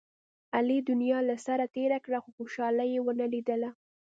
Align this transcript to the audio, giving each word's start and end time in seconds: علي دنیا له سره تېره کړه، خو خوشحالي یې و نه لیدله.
علي 0.55 0.77
دنیا 0.89 1.19
له 1.29 1.35
سره 1.45 1.71
تېره 1.75 1.99
کړه، 2.05 2.17
خو 2.23 2.29
خوشحالي 2.37 2.85
یې 2.93 2.99
و 3.01 3.07
نه 3.19 3.27
لیدله. 3.33 3.69